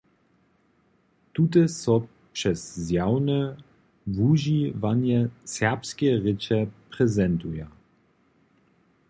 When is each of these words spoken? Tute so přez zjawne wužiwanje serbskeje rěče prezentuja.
Tute 1.33 1.63
so 1.81 1.95
přez 2.33 2.61
zjawne 2.85 3.39
wužiwanje 4.15 5.19
serbskeje 5.53 6.15
rěče 6.23 6.59
prezentuja. 6.91 7.67